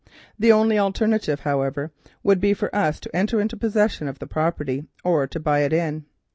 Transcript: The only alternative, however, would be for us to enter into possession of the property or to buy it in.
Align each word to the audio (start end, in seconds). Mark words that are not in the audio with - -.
The 0.39 0.51
only 0.51 0.79
alternative, 0.79 1.41
however, 1.41 1.91
would 2.23 2.41
be 2.41 2.55
for 2.55 2.75
us 2.75 2.99
to 3.01 3.15
enter 3.15 3.39
into 3.39 3.55
possession 3.55 4.07
of 4.07 4.17
the 4.17 4.25
property 4.25 4.85
or 5.03 5.27
to 5.27 5.39
buy 5.39 5.59
it 5.59 5.73
in. 5.73 6.05